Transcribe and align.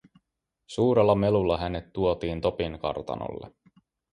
Suurella 0.67 1.15
melulla 1.15 1.57
hänet 1.57 1.93
tuotiin 1.93 2.41
Topin 2.41 2.79
kartanolle. 2.79 3.51